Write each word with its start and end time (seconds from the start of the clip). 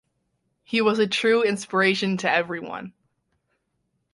He 0.63 0.81
was 0.81 0.97
a 0.97 1.05
true 1.05 1.43
inspiration 1.43 2.17
to 2.17 2.27
everyone. 2.27 2.93